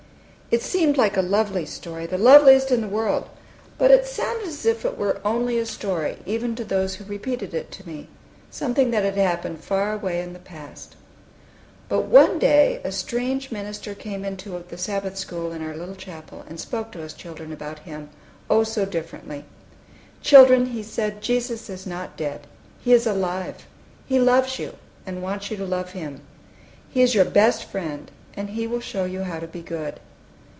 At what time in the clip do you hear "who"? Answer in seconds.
6.95-7.05